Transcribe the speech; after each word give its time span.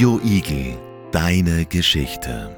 Radio 0.00 0.78
deine 1.12 1.66
Geschichte. 1.66 2.56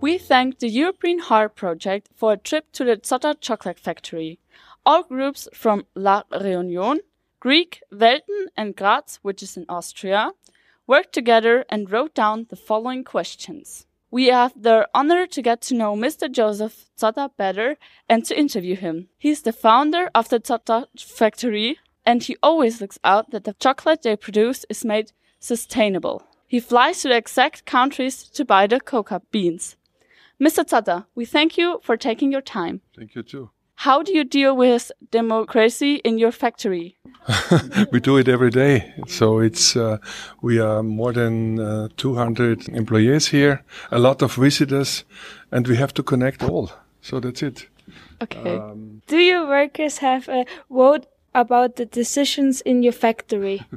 We 0.00 0.16
thank 0.16 0.60
the 0.60 0.68
European 0.68 1.18
Heart 1.18 1.56
Project 1.56 2.08
for 2.14 2.34
a 2.34 2.36
trip 2.36 2.70
to 2.74 2.84
the 2.84 2.98
Zotter 2.98 3.34
Chocolate 3.40 3.80
Factory. 3.80 4.38
All 4.86 5.02
groups 5.02 5.48
from 5.52 5.86
La 5.96 6.22
Réunion, 6.30 7.00
Greek, 7.40 7.82
Welten, 7.92 8.46
and 8.56 8.76
Graz, 8.76 9.18
which 9.22 9.42
is 9.42 9.56
in 9.56 9.66
Austria, 9.68 10.30
worked 10.86 11.12
together 11.12 11.64
and 11.68 11.90
wrote 11.90 12.14
down 12.14 12.46
the 12.48 12.54
following 12.54 13.02
questions. 13.02 13.86
We 14.12 14.28
have 14.28 14.52
the 14.54 14.88
honor 14.94 15.26
to 15.26 15.42
get 15.42 15.60
to 15.62 15.74
know 15.74 15.96
Mr. 15.96 16.30
Josef 16.30 16.86
Zotter 16.96 17.30
better 17.36 17.76
and 18.08 18.24
to 18.26 18.38
interview 18.38 18.76
him. 18.76 19.08
He's 19.18 19.42
the 19.42 19.52
founder 19.52 20.08
of 20.14 20.28
the 20.28 20.38
Zotter 20.38 20.86
Factory, 20.96 21.80
and 22.06 22.22
he 22.22 22.36
always 22.40 22.80
looks 22.80 23.00
out 23.02 23.32
that 23.32 23.42
the 23.42 23.54
chocolate 23.54 24.02
they 24.02 24.14
produce 24.14 24.64
is 24.68 24.84
made 24.84 25.10
sustainable. 25.40 26.22
He 26.50 26.58
flies 26.58 27.02
to 27.02 27.08
the 27.08 27.16
exact 27.16 27.64
countries 27.64 28.24
to 28.24 28.44
buy 28.44 28.66
the 28.66 28.80
cocoa 28.80 29.22
beans. 29.30 29.76
Mr. 30.40 30.64
Zotter, 30.64 31.06
we 31.14 31.24
thank 31.24 31.56
you 31.56 31.78
for 31.80 31.96
taking 31.96 32.32
your 32.32 32.40
time. 32.40 32.80
Thank 32.96 33.14
you 33.14 33.22
too. 33.22 33.50
How 33.76 34.02
do 34.02 34.12
you 34.12 34.24
deal 34.24 34.56
with 34.56 34.90
democracy 35.12 36.00
in 36.04 36.18
your 36.18 36.32
factory? 36.32 36.96
we 37.92 38.00
do 38.00 38.16
it 38.16 38.26
every 38.26 38.50
day. 38.50 38.92
So 39.06 39.38
it's 39.38 39.76
uh, 39.76 39.98
we 40.42 40.58
are 40.58 40.82
more 40.82 41.12
than 41.12 41.60
uh, 41.60 41.88
200 41.96 42.68
employees 42.70 43.28
here, 43.28 43.62
a 43.92 44.00
lot 44.00 44.20
of 44.20 44.34
visitors, 44.34 45.04
and 45.52 45.68
we 45.68 45.76
have 45.76 45.94
to 45.94 46.02
connect 46.02 46.42
all. 46.42 46.72
So 47.00 47.20
that's 47.20 47.44
it. 47.44 47.68
Okay. 48.20 48.56
Um, 48.56 49.02
Do 49.06 49.18
your 49.18 49.46
workers 49.46 49.98
have 49.98 50.28
a 50.28 50.44
vote 50.68 51.06
about 51.32 51.76
the 51.76 51.86
decisions 51.86 52.60
in 52.62 52.82
your 52.82 52.92
factory? 52.92 53.62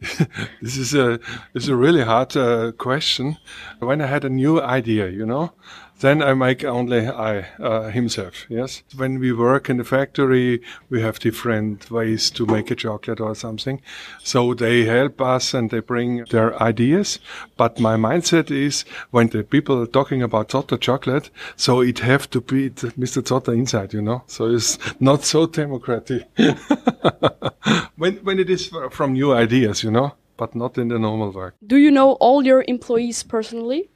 this 0.62 0.76
is 0.76 0.94
a 0.94 1.18
is 1.54 1.68
a 1.68 1.76
really 1.76 2.02
hard 2.02 2.36
uh, 2.36 2.72
question. 2.72 3.36
When 3.78 4.00
I 4.00 4.06
had 4.06 4.24
a 4.24 4.28
new 4.28 4.60
idea, 4.60 5.08
you 5.08 5.26
know, 5.26 5.52
then 6.00 6.22
I 6.22 6.34
make 6.34 6.64
only 6.64 7.06
I 7.08 7.46
uh, 7.60 7.90
himself. 7.90 8.46
Yes. 8.48 8.82
When 8.96 9.18
we 9.20 9.32
work 9.32 9.70
in 9.70 9.76
the 9.76 9.84
factory, 9.84 10.60
we 10.90 11.00
have 11.00 11.18
different 11.18 11.90
ways 11.90 12.30
to 12.32 12.46
make 12.46 12.70
a 12.70 12.74
chocolate 12.74 13.20
or 13.20 13.34
something. 13.34 13.80
So 14.22 14.54
they 14.54 14.84
help 14.84 15.20
us 15.20 15.54
and 15.54 15.70
they 15.70 15.80
bring 15.80 16.24
their 16.30 16.60
ideas. 16.62 17.20
But 17.56 17.80
my 17.80 17.96
mindset 17.96 18.50
is 18.50 18.84
when 19.10 19.28
the 19.28 19.44
people 19.44 19.82
are 19.82 19.86
talking 19.86 20.22
about 20.22 20.48
Zotter 20.48 20.80
chocolate, 20.80 21.30
so 21.56 21.80
it 21.80 22.00
have 22.00 22.28
to 22.30 22.40
be 22.40 22.70
Mr. 22.70 23.22
Zotter 23.22 23.54
inside, 23.54 23.94
you 23.94 24.02
know. 24.02 24.24
So 24.26 24.46
it's 24.46 24.78
not 25.00 25.24
so 25.24 25.46
democratic. 25.46 26.28
when 27.96 28.16
when 28.24 28.38
it 28.38 28.50
is 28.50 28.70
from 28.90 29.12
new 29.12 29.32
ideas, 29.32 29.82
you 29.82 29.90
know, 29.90 30.14
but 30.36 30.54
not 30.54 30.78
in 30.78 30.88
the 30.88 30.98
normal 30.98 31.32
work. 31.32 31.54
Do 31.66 31.76
you 31.76 31.90
know 31.90 32.12
all 32.14 32.44
your 32.44 32.64
employees 32.66 33.22
personally? 33.22 33.90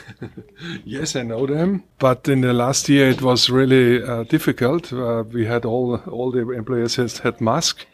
Yes, 0.84 1.16
I 1.16 1.22
know 1.22 1.46
them, 1.46 1.84
but 1.98 2.28
in 2.28 2.40
the 2.40 2.52
last 2.52 2.88
year 2.88 3.08
it 3.08 3.22
was 3.22 3.50
really 3.50 4.02
uh, 4.02 4.24
difficult. 4.24 4.92
Uh, 4.92 5.24
we 5.32 5.46
had 5.46 5.64
all 5.64 5.96
all 6.10 6.30
the 6.30 6.50
employees 6.50 6.96
has, 6.96 7.18
had 7.18 7.40
mask, 7.40 7.86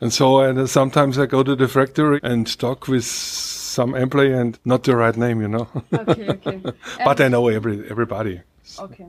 and 0.00 0.12
so 0.12 0.40
and 0.40 0.68
sometimes 0.68 1.18
I 1.18 1.26
go 1.26 1.42
to 1.42 1.56
the 1.56 1.68
factory 1.68 2.20
and 2.22 2.58
talk 2.58 2.88
with 2.88 3.04
some 3.04 3.94
employee 3.94 4.32
and 4.32 4.58
not 4.64 4.82
the 4.84 4.96
right 4.96 5.16
name, 5.16 5.40
you 5.40 5.48
know. 5.48 5.68
Okay, 5.92 6.28
okay. 6.28 6.60
but 7.04 7.20
I 7.20 7.28
know 7.28 7.48
every 7.48 7.88
everybody. 7.90 8.40
Okay. 8.78 9.06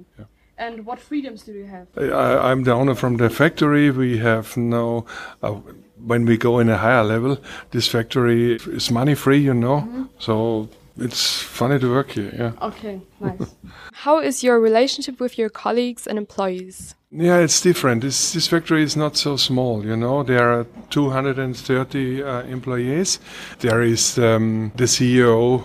And 0.60 0.86
what 0.86 1.00
freedoms 1.00 1.44
do 1.44 1.54
you 1.54 1.66
have? 1.66 1.88
I, 1.98 2.52
I'm 2.52 2.64
the 2.64 2.74
owner 2.74 2.96
from 2.96 3.18
the 3.18 3.30
factory. 3.30 3.92
We 3.92 4.18
have 4.18 4.58
no. 4.58 5.06
Uh, 5.44 5.62
when 6.06 6.26
we 6.26 6.38
go 6.38 6.60
in 6.60 6.70
a 6.70 6.78
higher 6.78 7.04
level, 7.04 7.38
this 7.72 7.88
factory 7.88 8.56
is 8.56 8.92
money 8.92 9.16
free, 9.16 9.40
you 9.40 9.54
know. 9.54 10.10
So 10.20 10.70
it's 11.00 11.42
funny 11.42 11.80
to 11.80 11.90
work 11.90 12.12
here. 12.12 12.34
Yeah. 12.38 12.68
Okay, 12.68 13.02
nice. 13.20 13.56
How 13.94 14.20
is 14.20 14.44
your 14.44 14.60
relationship 14.60 15.20
with 15.20 15.38
your 15.38 15.50
colleagues 15.50 16.08
and 16.08 16.18
employees? 16.18 16.96
Yeah, 17.12 17.38
it's 17.38 17.62
different. 17.62 18.02
This 18.02 18.34
this 18.34 18.48
factory 18.48 18.84
is 18.84 18.98
not 18.98 19.16
so 19.16 19.38
small, 19.38 19.86
you 19.86 19.96
know. 19.96 20.24
There 20.24 20.52
are 20.52 20.66
230 20.90 22.24
uh, 22.24 22.42
employees. 22.44 23.20
There 23.60 23.82
is 23.82 24.18
um, 24.18 24.72
the 24.76 24.86
CEO 24.86 25.64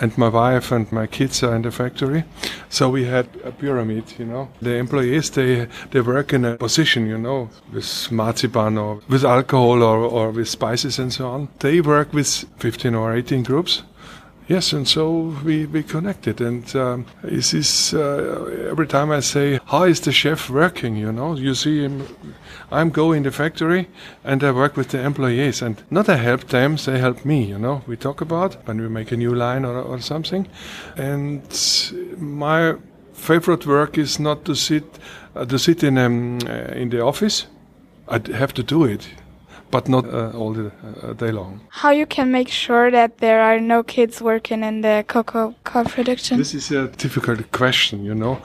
and 0.00 0.16
my 0.16 0.28
wife 0.28 0.72
and 0.72 0.90
my 0.92 1.06
kids 1.06 1.42
are 1.42 1.54
in 1.54 1.62
the 1.62 1.70
factory. 1.70 2.24
So 2.68 2.88
we 2.88 3.04
had 3.04 3.26
a 3.44 3.52
pyramid, 3.52 4.04
you 4.18 4.26
know. 4.26 4.48
The 4.60 4.76
employees 4.76 5.30
they 5.30 5.66
they 5.90 6.00
work 6.00 6.32
in 6.32 6.44
a 6.44 6.56
position, 6.56 7.06
you 7.06 7.18
know, 7.18 7.48
with 7.72 8.10
marzipan 8.10 8.78
or 8.78 9.00
with 9.08 9.24
alcohol 9.24 9.82
or, 9.82 9.98
or 9.98 10.30
with 10.30 10.48
spices 10.48 10.98
and 10.98 11.12
so 11.12 11.28
on. 11.28 11.48
They 11.58 11.80
work 11.80 12.12
with 12.12 12.44
15 12.58 12.94
or 12.94 13.14
18 13.14 13.42
groups. 13.42 13.82
Yes, 14.52 14.74
and 14.74 14.86
so 14.86 15.34
we, 15.42 15.64
we 15.64 15.82
connected. 15.82 16.42
And 16.42 16.76
um, 16.76 17.06
this 17.22 17.54
is 17.54 17.94
uh, 17.94 18.68
every 18.70 18.86
time 18.86 19.10
I 19.10 19.20
say, 19.20 19.58
How 19.64 19.84
is 19.84 20.00
the 20.00 20.12
chef 20.12 20.50
working? 20.50 20.94
You 20.94 21.10
know, 21.10 21.34
you 21.34 21.54
see 21.54 21.80
him. 21.80 22.06
I'm 22.70 22.90
going 22.90 23.18
in 23.18 23.22
the 23.22 23.30
factory 23.30 23.88
and 24.24 24.44
I 24.44 24.50
work 24.50 24.76
with 24.76 24.90
the 24.90 25.00
employees, 25.00 25.62
and 25.62 25.82
not 25.90 26.10
I 26.10 26.16
help 26.16 26.48
them, 26.48 26.76
they 26.76 26.98
help 26.98 27.24
me. 27.24 27.44
You 27.44 27.58
know, 27.58 27.82
we 27.86 27.96
talk 27.96 28.20
about 28.20 28.66
when 28.66 28.78
we 28.78 28.90
make 28.90 29.10
a 29.10 29.16
new 29.16 29.34
line 29.34 29.64
or, 29.64 29.80
or 29.80 30.00
something. 30.00 30.46
And 30.98 31.42
my 32.18 32.74
favorite 33.14 33.66
work 33.66 33.96
is 33.96 34.20
not 34.20 34.44
to 34.44 34.54
sit 34.54 34.84
uh, 35.34 35.46
to 35.46 35.58
sit 35.58 35.82
in 35.82 35.96
um, 35.96 36.40
uh, 36.46 36.76
in 36.76 36.90
the 36.90 37.00
office. 37.00 37.46
I 38.06 38.20
have 38.34 38.52
to 38.52 38.62
do 38.62 38.84
it, 38.84 39.08
but 39.72 39.88
not 39.88 40.04
uh, 40.04 40.30
all 40.38 40.52
the 40.52 40.70
uh, 41.02 41.14
day 41.14 41.32
long. 41.32 41.60
How 41.70 41.90
you 41.90 42.06
can 42.06 42.30
make 42.30 42.48
sure 42.48 42.90
that 42.90 43.18
there 43.18 43.40
are 43.40 43.58
no 43.58 43.82
kids 43.82 44.20
working 44.20 44.62
in 44.62 44.82
the 44.82 45.04
cocoa 45.08 45.54
production? 45.64 46.38
This 46.38 46.54
is 46.54 46.70
a 46.70 46.88
difficult 46.88 47.50
question, 47.52 48.04
you 48.04 48.14
know. 48.14 48.38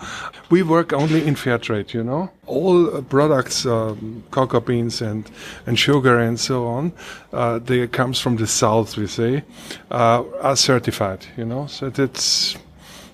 We 0.50 0.64
work 0.64 0.94
only 0.94 1.28
in 1.28 1.36
fair 1.36 1.60
trade, 1.60 1.94
you 1.94 2.04
know. 2.04 2.30
All 2.46 2.96
uh, 2.96 3.02
products, 3.02 3.66
um, 3.66 4.24
cocoa 4.32 4.62
beans 4.62 5.02
and, 5.02 5.30
and 5.66 5.78
sugar 5.78 6.18
and 6.18 6.40
so 6.40 6.66
on, 6.66 6.94
uh, 7.34 7.60
they 7.60 7.88
comes 7.88 8.20
from 8.20 8.38
the 8.38 8.48
south, 8.48 8.98
we 8.98 9.08
say, 9.08 9.44
uh, 9.92 10.24
are 10.42 10.56
certified, 10.56 11.26
you 11.36 11.46
know. 11.46 11.68
So 11.68 11.90
that's 11.90 12.58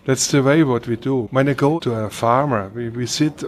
that's 0.06 0.28
the 0.28 0.44
way 0.44 0.64
what 0.64 0.88
we 0.88 0.98
do. 0.98 1.30
When 1.32 1.50
I 1.50 1.54
go 1.54 1.80
to 1.80 1.94
a 1.96 2.10
farmer, 2.10 2.70
we, 2.76 2.90
we 2.90 3.08
sit 3.08 3.44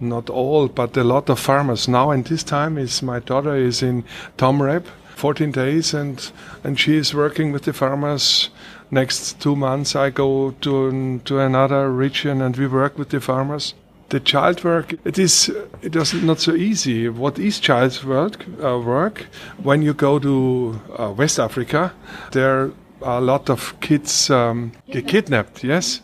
not 0.00 0.30
all, 0.30 0.68
but 0.68 0.96
a 0.96 1.04
lot 1.04 1.30
of 1.30 1.38
farmers 1.38 1.88
now. 1.88 2.10
And 2.10 2.24
this 2.24 2.42
time 2.42 2.78
is 2.78 3.02
my 3.02 3.20
daughter 3.20 3.54
is 3.56 3.82
in 3.82 4.04
DomRep, 4.36 4.84
14 5.16 5.52
days, 5.52 5.94
and 5.94 6.32
and 6.62 6.78
she 6.78 6.96
is 6.96 7.14
working 7.14 7.52
with 7.52 7.62
the 7.62 7.72
farmers. 7.72 8.50
Next 8.90 9.40
two 9.40 9.56
months, 9.56 9.96
I 9.96 10.10
go 10.10 10.52
to 10.60 11.20
to 11.24 11.38
another 11.38 11.90
region 11.90 12.42
and 12.42 12.56
we 12.56 12.66
work 12.66 12.98
with 12.98 13.08
the 13.08 13.20
farmers. 13.20 13.74
The 14.10 14.20
child 14.20 14.62
work 14.62 14.94
it 15.04 15.18
is 15.18 15.50
it 15.82 15.96
is 15.96 16.14
not 16.14 16.40
so 16.40 16.54
easy. 16.54 17.08
What 17.08 17.38
is 17.38 17.58
child 17.58 18.04
work? 18.04 18.44
Uh, 18.62 18.78
work 18.78 19.26
when 19.62 19.82
you 19.82 19.94
go 19.94 20.18
to 20.18 20.80
uh, 20.98 21.12
West 21.16 21.38
Africa, 21.38 21.92
there 22.32 22.50
are 22.50 22.72
a 23.02 23.20
lot 23.20 23.50
of 23.50 23.74
kids 23.80 24.30
um, 24.30 24.72
get 24.90 25.08
kidnapped. 25.08 25.64
Yes, 25.64 26.00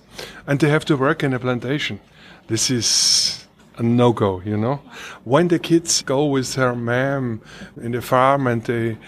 and 0.46 0.58
they 0.58 0.70
have 0.70 0.84
to 0.86 0.96
work 0.96 1.22
in 1.22 1.34
a 1.34 1.38
plantation. 1.38 2.00
This 2.48 2.70
is 2.70 3.46
a 3.80 3.82
no 3.82 4.12
go, 4.12 4.42
you 4.44 4.56
know. 4.56 4.80
When 5.24 5.48
the 5.48 5.58
kids 5.58 6.02
go 6.02 6.26
with 6.26 6.54
their 6.54 6.74
mom 6.74 7.40
in 7.82 7.92
the 7.92 8.02
farm 8.02 8.46
and 8.46 8.62
they, 8.62 8.98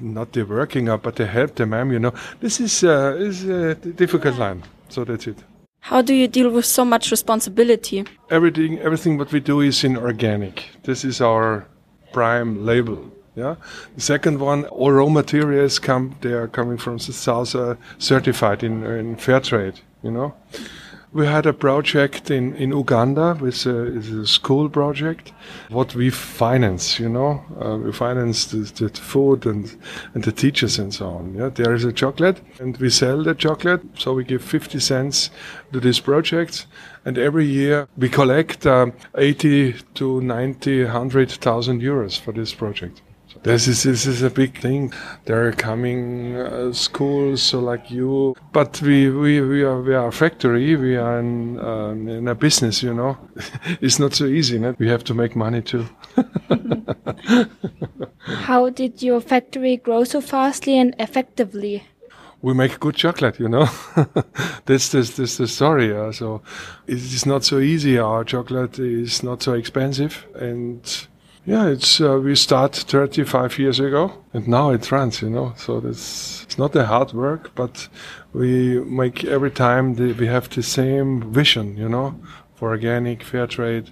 not 0.00 0.32
they 0.32 0.42
working 0.42 0.88
up, 0.88 1.02
but 1.02 1.16
they 1.16 1.26
help 1.26 1.54
the 1.54 1.66
mom, 1.66 1.92
you 1.92 1.98
know, 1.98 2.14
this 2.40 2.58
is, 2.58 2.82
uh, 2.82 3.14
is 3.18 3.44
a 3.44 3.74
difficult 3.74 4.38
line. 4.38 4.62
So 4.88 5.04
that's 5.04 5.26
it. 5.26 5.36
How 5.80 6.00
do 6.00 6.14
you 6.14 6.28
deal 6.28 6.50
with 6.50 6.64
so 6.64 6.84
much 6.84 7.10
responsibility? 7.10 8.04
Everything, 8.30 8.78
everything 8.78 9.18
what 9.18 9.32
we 9.32 9.40
do 9.40 9.60
is 9.60 9.84
in 9.84 9.96
organic. 9.96 10.64
This 10.84 11.04
is 11.04 11.20
our 11.20 11.66
prime 12.12 12.64
label. 12.64 13.10
Yeah. 13.34 13.56
The 13.94 14.00
second 14.00 14.40
one, 14.40 14.64
all 14.66 14.92
raw 14.92 15.08
materials 15.08 15.78
come. 15.78 16.14
They 16.20 16.32
are 16.32 16.48
coming 16.48 16.78
from 16.78 16.98
the 16.98 17.12
south, 17.12 17.54
uh, 17.54 17.76
certified 17.98 18.62
in 18.62 18.84
in 18.84 19.16
fair 19.16 19.40
trade. 19.40 19.80
You 20.02 20.10
know. 20.10 20.34
We 21.14 21.26
had 21.26 21.44
a 21.44 21.52
project 21.52 22.30
in, 22.30 22.54
in 22.56 22.70
Uganda 22.70 23.36
with 23.38 23.66
a, 23.66 24.22
a 24.22 24.26
school 24.26 24.70
project. 24.70 25.32
What 25.68 25.94
we 25.94 26.08
finance, 26.08 26.98
you 26.98 27.10
know, 27.10 27.44
uh, 27.60 27.76
we 27.76 27.92
finance 27.92 28.46
the, 28.46 28.60
the 28.60 28.88
food 28.88 29.44
and, 29.44 29.76
and 30.14 30.24
the 30.24 30.32
teachers 30.32 30.78
and 30.78 30.94
so 30.94 31.08
on. 31.08 31.34
Yeah, 31.34 31.50
there 31.50 31.74
is 31.74 31.84
a 31.84 31.92
chocolate 31.92 32.40
and 32.58 32.78
we 32.78 32.88
sell 32.88 33.22
the 33.22 33.34
chocolate. 33.34 33.82
So 33.98 34.14
we 34.14 34.24
give 34.24 34.42
50 34.42 34.80
cents 34.80 35.28
to 35.74 35.80
this 35.80 36.00
project. 36.00 36.66
And 37.04 37.18
every 37.18 37.44
year 37.44 37.88
we 37.98 38.08
collect 38.08 38.66
um, 38.66 38.94
80 39.14 39.74
to 39.94 40.22
90, 40.22 40.84
100,000 40.84 41.82
euros 41.82 42.18
for 42.18 42.32
this 42.32 42.54
project. 42.54 43.02
This 43.42 43.66
is 43.66 43.82
this 43.82 44.06
is 44.06 44.22
a 44.22 44.30
big 44.30 44.60
thing. 44.60 44.92
There 45.24 45.48
are 45.48 45.52
coming 45.52 46.36
uh, 46.36 46.72
schools 46.72 47.42
so 47.42 47.58
like 47.58 47.90
you, 47.90 48.36
but 48.52 48.80
we 48.80 49.10
we 49.10 49.40
we 49.40 49.62
are 49.62 49.82
we 49.82 49.94
are 49.94 50.08
a 50.08 50.12
factory. 50.12 50.76
We 50.76 50.96
are 50.96 51.18
in, 51.18 51.58
um, 51.58 52.08
in 52.08 52.28
a 52.28 52.36
business. 52.36 52.84
You 52.84 52.94
know, 52.94 53.18
it's 53.80 53.98
not 53.98 54.14
so 54.14 54.26
easy. 54.26 54.60
No? 54.60 54.76
We 54.78 54.88
have 54.88 55.02
to 55.04 55.14
make 55.14 55.34
money 55.34 55.60
too. 55.60 55.86
How 58.18 58.70
did 58.70 59.02
your 59.02 59.20
factory 59.20 59.76
grow 59.76 60.04
so 60.04 60.20
fastly 60.20 60.78
and 60.78 60.94
effectively? 61.00 61.82
we 62.42 62.52
make 62.54 62.80
good 62.80 62.96
chocolate, 62.96 63.38
you 63.38 63.48
know. 63.48 63.68
that's, 64.66 64.88
that's, 64.90 65.16
that's 65.16 65.36
the 65.36 65.46
story. 65.46 65.96
Uh, 65.96 66.10
so 66.10 66.42
it 66.88 66.96
is 66.96 67.24
not 67.24 67.44
so 67.44 67.60
easy. 67.60 67.98
Our 67.98 68.24
chocolate 68.24 68.80
is 68.80 69.22
not 69.22 69.42
so 69.42 69.52
expensive. 69.52 70.26
And 70.34 70.84
yeah, 71.44 71.66
it's 71.66 72.00
uh, 72.00 72.20
we 72.20 72.36
start 72.36 72.74
35 72.74 73.58
years 73.58 73.80
ago 73.80 74.12
and 74.32 74.46
now 74.46 74.70
it 74.70 74.90
runs, 74.92 75.22
you 75.22 75.30
know. 75.30 75.54
So 75.56 75.80
that's, 75.80 76.44
it's 76.44 76.56
not 76.56 76.76
a 76.76 76.86
hard 76.86 77.12
work, 77.12 77.54
but 77.54 77.88
we 78.32 78.78
make 78.80 79.24
every 79.24 79.50
time 79.50 79.94
the, 79.96 80.12
we 80.12 80.26
have 80.28 80.48
the 80.50 80.62
same 80.62 81.32
vision, 81.32 81.76
you 81.76 81.88
know, 81.88 82.14
for 82.54 82.70
organic, 82.70 83.24
fair 83.24 83.48
trade, 83.48 83.90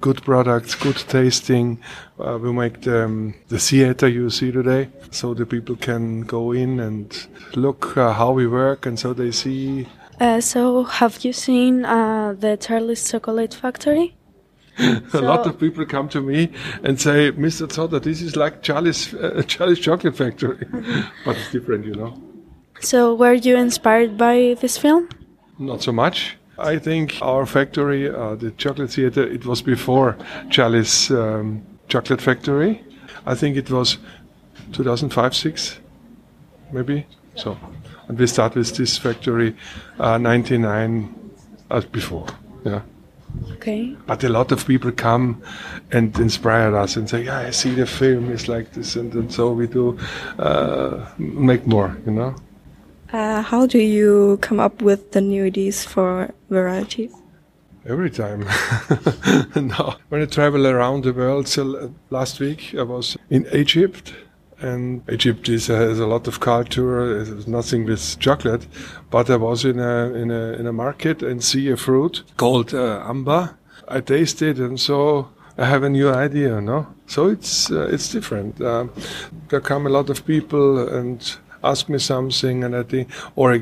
good 0.00 0.22
products, 0.22 0.76
good 0.76 0.96
tasting. 0.96 1.80
Uh, 2.20 2.38
we 2.40 2.52
make 2.52 2.82
the, 2.82 3.04
um, 3.04 3.34
the 3.48 3.58
theater 3.58 4.06
you 4.06 4.30
see 4.30 4.52
today, 4.52 4.88
so 5.10 5.34
the 5.34 5.44
people 5.44 5.74
can 5.74 6.20
go 6.20 6.52
in 6.52 6.78
and 6.78 7.26
look 7.56 7.96
uh, 7.96 8.12
how 8.12 8.30
we 8.30 8.46
work, 8.46 8.86
and 8.86 8.96
so 8.96 9.12
they 9.12 9.32
see. 9.32 9.88
Uh, 10.20 10.40
so, 10.40 10.84
have 10.84 11.24
you 11.24 11.32
seen 11.32 11.84
uh, 11.84 12.32
the 12.38 12.56
Charlie's 12.56 13.10
Chocolate 13.10 13.54
Factory? 13.54 14.14
a 15.12 15.20
lot 15.20 15.46
of 15.46 15.58
people 15.58 15.84
come 15.84 16.08
to 16.08 16.20
me 16.20 16.50
and 16.82 17.00
say, 17.00 17.32
"Mr. 17.32 17.66
Zotter, 17.68 18.02
this 18.02 18.22
is 18.22 18.36
like 18.36 18.62
Charlie's 18.62 19.14
uh, 19.14 19.42
Charlie's 19.46 19.78
Chocolate 19.78 20.16
Factory, 20.16 20.66
but 21.24 21.36
it's 21.36 21.52
different, 21.52 21.84
you 21.84 21.94
know." 21.94 22.20
So, 22.80 23.14
were 23.14 23.34
you 23.34 23.56
inspired 23.56 24.16
by 24.16 24.56
this 24.60 24.78
film? 24.78 25.08
Not 25.58 25.82
so 25.82 25.92
much. 25.92 26.36
I 26.58 26.78
think 26.78 27.18
our 27.22 27.46
factory, 27.46 28.08
uh, 28.08 28.34
the 28.34 28.50
chocolate 28.52 28.90
theater, 28.90 29.22
it 29.22 29.44
was 29.46 29.62
before 29.62 30.16
Charlie's 30.50 31.10
um, 31.10 31.62
Chocolate 31.88 32.20
Factory. 32.20 32.82
I 33.26 33.34
think 33.34 33.56
it 33.56 33.70
was 33.70 33.98
2005, 34.72 35.34
six, 35.34 35.78
maybe. 36.72 37.06
So, 37.34 37.56
and 38.08 38.18
we 38.18 38.26
start 38.26 38.54
with 38.54 38.76
this 38.76 38.98
factory 38.98 39.56
uh, 39.98 40.18
99 40.18 41.30
as 41.70 41.84
before. 41.84 42.26
Yeah. 42.64 42.82
Okay. 43.52 43.96
But 44.06 44.24
a 44.24 44.28
lot 44.28 44.52
of 44.52 44.66
people 44.66 44.92
come 44.92 45.42
and 45.90 46.18
inspire 46.18 46.76
us 46.76 46.96
and 46.96 47.08
say, 47.08 47.24
"Yeah, 47.24 47.38
I 47.38 47.50
see 47.50 47.74
the 47.74 47.86
film 47.86 48.30
is 48.30 48.48
like 48.48 48.72
this," 48.72 48.96
and, 48.96 49.14
and 49.14 49.32
so 49.32 49.52
we 49.52 49.66
do 49.66 49.98
uh, 50.38 51.06
make 51.18 51.66
more. 51.66 51.96
You 52.06 52.12
know. 52.12 52.34
Uh, 53.12 53.42
how 53.42 53.66
do 53.66 53.78
you 53.78 54.38
come 54.40 54.58
up 54.58 54.80
with 54.80 55.12
the 55.12 55.20
new 55.20 55.44
ideas 55.44 55.84
for 55.84 56.32
varieties? 56.48 57.12
Every 57.84 58.10
time. 58.10 58.40
no. 59.56 59.96
When 60.08 60.22
I 60.22 60.26
travel 60.26 60.66
around 60.66 61.04
the 61.04 61.12
world, 61.12 61.48
so 61.48 61.92
last 62.10 62.40
week 62.40 62.74
I 62.78 62.82
was 62.82 63.16
in 63.28 63.46
Egypt, 63.52 64.14
and 64.62 65.02
Egypt 65.10 65.48
is, 65.48 65.66
has 65.66 65.98
a 65.98 66.06
lot 66.06 66.28
of 66.28 66.40
culture. 66.40 67.20
It's 67.20 67.46
nothing 67.46 67.84
with 67.84 68.18
chocolate, 68.18 68.66
but 69.10 69.28
I 69.28 69.36
was 69.36 69.64
in 69.64 69.78
a 69.78 70.12
in 70.14 70.30
a 70.30 70.52
in 70.52 70.66
a 70.66 70.72
market 70.72 71.22
and 71.22 71.42
see 71.42 71.70
a 71.70 71.76
fruit 71.76 72.22
called 72.36 72.72
uh, 72.74 73.04
amba. 73.08 73.58
I 73.88 74.00
tasted 74.00 74.58
and 74.58 74.78
so 74.78 75.28
I 75.58 75.66
have 75.66 75.82
a 75.82 75.90
new 75.90 76.10
idea. 76.10 76.60
No, 76.60 76.86
so 77.06 77.28
it's 77.28 77.70
uh, 77.70 77.88
it's 77.92 78.10
different. 78.10 78.60
Uh, 78.60 78.86
there 79.48 79.60
come 79.60 79.86
a 79.86 79.90
lot 79.90 80.10
of 80.10 80.24
people 80.24 80.88
and 80.88 81.36
ask 81.62 81.88
me 81.88 81.98
something, 81.98 82.64
and 82.64 82.74
I 82.74 82.82
think, 82.82 83.08
or 83.36 83.58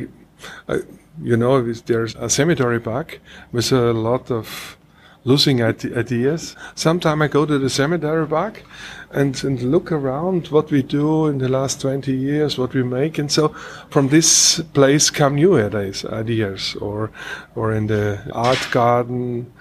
uh, 0.68 0.78
you 1.22 1.36
know, 1.36 1.60
there's 1.62 2.14
a 2.14 2.30
cemetery 2.30 2.80
park 2.80 3.20
with 3.52 3.72
a 3.72 3.92
lot 3.92 4.30
of 4.30 4.76
losing 5.24 5.62
ideas. 5.62 6.56
Sometimes 6.74 7.22
I 7.22 7.28
go 7.28 7.44
to 7.44 7.58
the 7.58 7.70
cemetery 7.70 8.26
park 8.26 8.62
and, 9.10 9.42
and 9.44 9.62
look 9.62 9.92
around 9.92 10.48
what 10.48 10.70
we 10.70 10.82
do 10.82 11.26
in 11.26 11.38
the 11.38 11.48
last 11.48 11.80
20 11.80 12.12
years, 12.12 12.56
what 12.56 12.74
we 12.74 12.82
make. 12.82 13.18
And 13.18 13.30
so 13.30 13.48
from 13.90 14.08
this 14.08 14.60
place 14.72 15.10
come 15.10 15.34
new 15.34 15.58
ideas, 15.58 16.04
ideas 16.04 16.74
or, 16.76 17.10
or 17.54 17.72
in 17.72 17.86
the 17.86 18.22
art 18.32 18.68
garden 18.70 19.52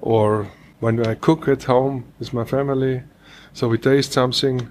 or 0.00 0.50
when 0.80 1.04
I 1.06 1.14
cook 1.14 1.48
at 1.48 1.64
home 1.64 2.12
with 2.18 2.32
my 2.34 2.44
family. 2.44 3.02
So 3.54 3.68
we 3.68 3.78
taste 3.78 4.12
something 4.12 4.70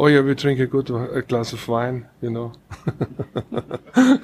Oh 0.00 0.06
yeah, 0.06 0.20
we 0.20 0.32
drink 0.34 0.60
a 0.60 0.66
good 0.66 0.90
a 0.90 1.22
glass 1.22 1.52
of 1.52 1.66
wine, 1.66 2.06
you 2.20 2.30
know. 2.30 2.52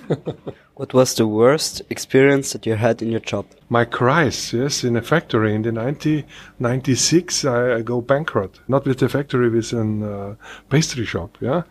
what 0.75 0.95
was 0.95 1.17
the 1.17 1.27
worst 1.27 1.83
experience 1.91 2.53
that 2.53 2.65
you 2.65 2.77
had 2.77 3.03
in 3.03 3.11
your 3.11 3.19
job? 3.19 3.47
My 3.69 3.85
cries, 3.85 4.53
yes, 4.53 4.85
in 4.85 4.97
a 4.97 5.03
factory. 5.03 5.53
In 5.53 5.63
the 5.63 5.73
1996, 5.73 7.45
I, 7.45 7.75
I 7.75 7.83
go 7.83 8.01
bankrupt. 8.01 8.61
Not 8.69 8.85
with 8.85 9.01
the 9.01 9.09
factory, 9.09 9.51
with 9.51 9.73
a 9.73 9.81
uh, 9.81 10.35
pastry 10.71 11.05
shop, 11.05 11.39
yeah. 11.41 11.63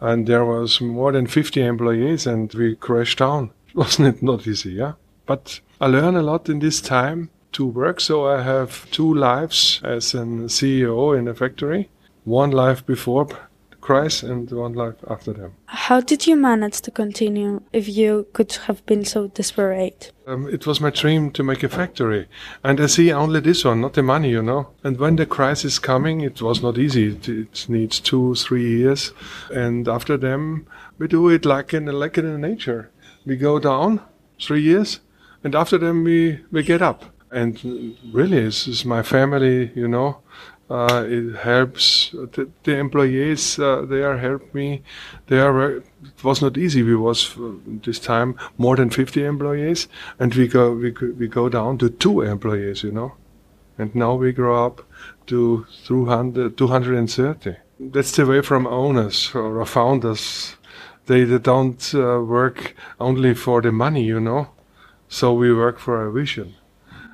And 0.00 0.28
there 0.28 0.44
was 0.44 0.80
more 0.80 1.10
than 1.10 1.26
50 1.26 1.60
employees 1.60 2.28
and 2.28 2.54
we 2.54 2.76
crashed 2.76 3.18
down. 3.18 3.50
Wasn't 3.74 4.06
it 4.06 4.22
not 4.22 4.46
easy, 4.46 4.74
yeah? 4.74 4.92
But 5.26 5.58
I 5.80 5.88
learned 5.88 6.16
a 6.16 6.22
lot 6.22 6.48
in 6.48 6.60
this 6.60 6.80
time 6.80 7.30
to 7.52 7.66
work. 7.66 8.00
So 8.00 8.24
I 8.24 8.40
have 8.40 8.88
two 8.92 9.12
lives 9.12 9.80
as 9.82 10.14
a 10.14 10.18
CEO 10.18 11.18
in 11.18 11.26
a 11.26 11.34
factory. 11.34 11.88
One 12.24 12.52
life 12.52 12.86
before 12.86 13.26
Christ 13.88 14.22
and 14.22 14.50
one 14.50 14.74
life 14.74 14.96
after 15.08 15.32
them. 15.32 15.52
How 15.64 16.02
did 16.02 16.26
you 16.26 16.36
manage 16.36 16.82
to 16.82 16.90
continue 16.90 17.62
if 17.72 17.88
you 17.88 18.26
could 18.34 18.52
have 18.66 18.84
been 18.84 19.02
so 19.02 19.28
desperate? 19.28 20.12
Um, 20.26 20.46
it 20.46 20.66
was 20.66 20.78
my 20.78 20.90
dream 20.90 21.30
to 21.30 21.42
make 21.42 21.62
a 21.62 21.70
factory, 21.70 22.28
and 22.62 22.78
I 22.78 22.86
see 22.86 23.10
only 23.10 23.40
this 23.40 23.64
one, 23.64 23.80
not 23.80 23.94
the 23.94 24.02
money, 24.02 24.28
you 24.28 24.42
know. 24.42 24.68
And 24.84 24.98
when 24.98 25.16
the 25.16 25.24
crisis 25.24 25.72
is 25.72 25.78
coming, 25.78 26.20
it 26.20 26.42
was 26.42 26.62
not 26.62 26.76
easy. 26.76 27.12
It, 27.12 27.28
it, 27.30 27.66
needs 27.70 27.98
two, 27.98 28.34
three 28.34 28.68
years, 28.78 29.12
and 29.50 29.88
after 29.88 30.18
them, 30.18 30.66
we 30.98 31.08
do 31.08 31.30
it 31.30 31.46
like 31.46 31.72
in 31.72 31.86
like 31.86 32.18
in 32.18 32.40
nature. 32.42 32.90
We 33.24 33.36
go 33.36 33.58
down 33.58 34.02
three 34.38 34.60
years, 34.60 35.00
and 35.42 35.54
after 35.54 35.78
them 35.78 36.04
we 36.04 36.40
we 36.52 36.62
get 36.62 36.82
up. 36.82 37.04
And 37.30 37.96
really, 38.12 38.44
this 38.44 38.68
is 38.68 38.84
my 38.84 39.02
family, 39.02 39.72
you 39.74 39.88
know. 39.88 40.18
Uh, 40.70 41.04
it 41.08 41.34
helps 41.36 42.10
the, 42.10 42.48
the 42.64 42.76
employees. 42.76 43.58
Uh, 43.58 43.86
they 43.88 44.02
are 44.02 44.18
help 44.18 44.52
me. 44.54 44.82
They 45.28 45.38
are. 45.40 45.78
It 45.78 46.22
was 46.22 46.42
not 46.42 46.58
easy. 46.58 46.82
We 46.82 46.94
was 46.94 47.38
uh, 47.38 47.52
this 47.64 47.98
time 47.98 48.36
more 48.58 48.76
than 48.76 48.90
50 48.90 49.24
employees, 49.24 49.88
and 50.18 50.34
we 50.34 50.46
go 50.46 50.72
we 50.72 50.90
we 50.90 51.26
go 51.26 51.48
down 51.48 51.78
to 51.78 51.88
two 51.88 52.20
employees. 52.20 52.82
You 52.82 52.92
know, 52.92 53.14
and 53.78 53.94
now 53.94 54.14
we 54.14 54.32
grow 54.32 54.66
up 54.66 54.82
to 55.28 55.66
200, 55.86 56.58
230. 56.58 57.56
That's 57.80 58.12
the 58.12 58.26
way 58.26 58.42
from 58.42 58.66
owners 58.66 59.34
or 59.34 59.64
founders. 59.64 60.56
They, 61.06 61.24
they 61.24 61.38
don't 61.38 61.94
uh, 61.94 62.20
work 62.20 62.74
only 63.00 63.34
for 63.34 63.62
the 63.62 63.72
money, 63.72 64.04
you 64.04 64.20
know. 64.20 64.48
So 65.08 65.32
we 65.32 65.54
work 65.54 65.78
for 65.78 66.04
a 66.04 66.12
vision. 66.12 66.56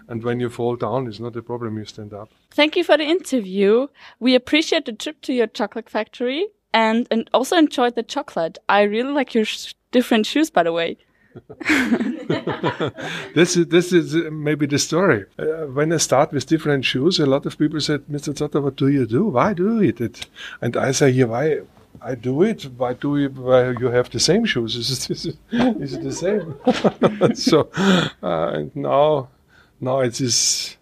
And 0.09 0.25
when 0.25 0.41
you 0.41 0.49
fall 0.49 0.77
down, 0.77 1.07
it's 1.07 1.21
not 1.21 1.37
a 1.37 1.43
problem. 1.43 1.79
You 1.79 1.85
stand 1.85 2.13
up. 2.13 2.31
Thank 2.55 2.77
you 2.77 2.85
for 2.85 2.97
the 2.97 3.05
interview. 3.05 3.89
We 4.21 4.37
appreciate 4.37 4.85
the 4.85 4.93
trip 4.93 5.21
to 5.23 5.33
your 5.33 5.49
chocolate 5.49 5.91
factory 5.91 6.47
and, 6.73 7.09
and 7.11 7.29
also 7.35 7.57
enjoyed 7.57 7.97
the 7.97 8.05
chocolate. 8.05 8.59
I 8.69 8.83
really 8.83 9.13
like 9.13 9.35
your 9.35 9.45
sh 9.45 9.75
different 9.91 10.27
shoes, 10.27 10.51
by 10.51 10.63
the 10.63 10.73
way. 10.73 10.97
this 13.35 13.57
is 13.57 13.67
this 13.67 13.93
is 13.93 14.15
maybe 14.31 14.67
the 14.67 14.79
story. 14.79 15.25
Uh, 15.37 15.67
when 15.79 15.93
I 15.93 15.97
start 15.97 16.33
with 16.33 16.47
different 16.47 16.85
shoes, 16.85 17.19
a 17.19 17.27
lot 17.27 17.45
of 17.45 17.59
people 17.59 17.81
said, 17.81 18.07
"Mr. 18.07 18.33
Zotter, 18.33 18.63
what 18.63 18.77
do 18.77 18.87
you 18.87 19.05
do? 19.05 19.27
Why 19.27 19.53
do 19.53 19.83
you 19.83 19.91
do 19.91 20.05
it?" 20.05 20.27
And 20.61 20.77
I 20.77 20.93
say, 20.93 21.11
"Yeah, 21.11 21.25
why 21.25 21.63
I 22.01 22.15
do 22.15 22.45
it? 22.45 22.63
Why 22.77 22.95
do 22.95 23.19
you? 23.19 23.31
Why 23.31 23.71
you 23.71 23.89
have 23.89 24.11
the 24.11 24.21
same 24.21 24.45
shoes? 24.45 24.77
Is 24.77 24.91
it, 24.93 25.11
is 25.11 25.27
it, 25.27 25.37
is 25.83 25.95
it 25.95 26.05
the 26.05 26.13
same?" 26.13 26.55
so, 27.49 27.69
uh, 28.23 28.53
and 28.55 28.77
now 28.77 29.29
now 29.81 30.01
it 30.01 30.21
is 30.21 30.77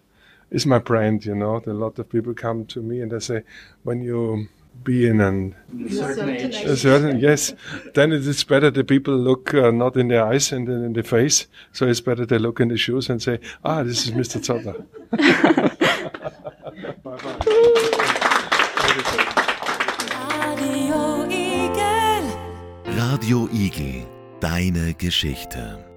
is 0.53 0.65
my 0.65 0.79
brand. 0.79 1.25
You 1.25 1.35
know, 1.35 1.61
a 1.65 1.73
lot 1.73 1.99
of 1.99 2.07
people 2.09 2.33
come 2.33 2.65
to 2.67 2.81
me 2.81 3.01
and 3.01 3.11
they 3.11 3.19
say, 3.19 3.43
when 3.83 4.01
you 4.01 4.47
be 4.83 5.07
in 5.07 5.21
an, 5.21 5.55
a 5.85 5.89
certain 5.91 6.29
age, 6.29 6.55
a 6.55 6.77
certain 6.77 7.19
yes, 7.19 7.53
then 7.93 8.11
it 8.11 8.25
is 8.25 8.43
better 8.43 8.71
the 8.71 8.83
people 8.83 9.15
look 9.15 9.53
uh, 9.53 9.71
not 9.71 9.95
in 9.97 10.07
the 10.07 10.19
eyes 10.19 10.51
and 10.51 10.67
in 10.67 10.93
the 10.93 11.03
face. 11.03 11.47
So 11.73 11.87
it's 11.87 12.01
better 12.01 12.25
they 12.25 12.39
look 12.39 12.59
in 12.59 12.69
the 12.69 12.77
shoes 12.77 13.09
and 13.09 13.21
say, 13.21 13.39
ah, 13.63 13.83
this 13.83 14.07
is 14.07 14.11
Mr. 14.11 14.39
Zotter. 14.41 14.85
bye 17.03 17.17
bye. 17.17 17.39
Radio 22.85 23.47
Igel, 23.51 24.05
deine 24.39 24.93
Geschichte. 24.97 25.92